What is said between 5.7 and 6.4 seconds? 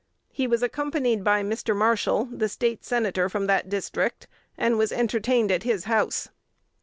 house.